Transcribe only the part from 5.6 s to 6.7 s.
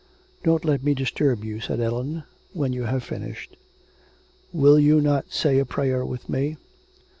prayer with me?'